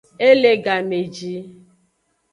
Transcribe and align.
E 0.27 0.29
le 0.41 0.51
game 0.65 0.99
ji. 1.15 1.35